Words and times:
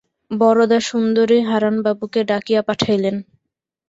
বরদাসুন্দরী 0.31 1.39
হারানবাবুকে 1.49 2.21
ডাকিয়া 2.29 2.61
পাঠাইলেন। 2.67 3.15